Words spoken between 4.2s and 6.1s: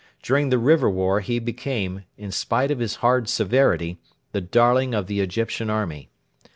the darling of the Egyptian Army.